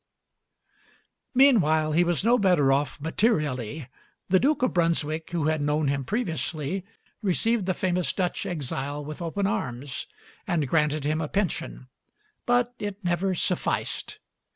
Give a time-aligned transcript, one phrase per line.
[1.35, 3.87] Meanwhile he was no better off materially.
[4.29, 6.83] The Duke of Brunswick, who had known him previously,
[7.21, 10.07] received the famous Dutch exile with open arms,
[10.47, 11.87] and granted him a pension;
[12.47, 14.17] but it never sufficed.